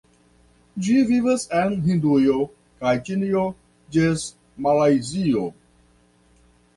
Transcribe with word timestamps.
Ĝi 0.85 0.93
vivas 1.09 1.43
en 1.57 1.75
Hindujo 1.83 2.37
kaj 2.79 2.93
Ĉinio 3.09 3.43
ĝis 3.97 4.23
Malajzio. 4.67 5.45